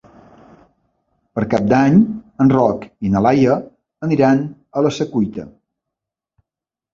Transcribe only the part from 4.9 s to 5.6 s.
Secuita.